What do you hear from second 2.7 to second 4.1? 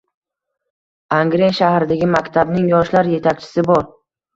yoshlar yetakchisi bor